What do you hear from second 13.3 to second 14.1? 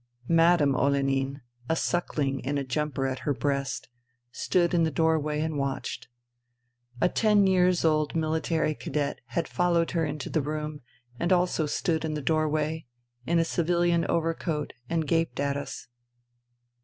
a civilian